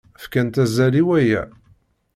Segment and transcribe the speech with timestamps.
[0.23, 1.43] Fkant azal i waya.